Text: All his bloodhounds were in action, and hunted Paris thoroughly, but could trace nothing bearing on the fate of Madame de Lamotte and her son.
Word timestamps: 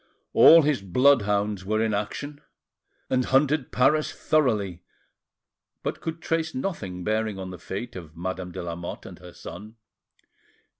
All 0.33 0.63
his 0.63 0.81
bloodhounds 0.81 1.63
were 1.63 1.79
in 1.79 1.93
action, 1.93 2.41
and 3.07 3.25
hunted 3.25 3.71
Paris 3.71 4.11
thoroughly, 4.11 4.81
but 5.83 6.01
could 6.01 6.23
trace 6.23 6.55
nothing 6.55 7.03
bearing 7.03 7.37
on 7.37 7.51
the 7.51 7.59
fate 7.59 7.95
of 7.95 8.17
Madame 8.17 8.51
de 8.51 8.63
Lamotte 8.63 9.05
and 9.05 9.19
her 9.19 9.31
son. 9.31 9.75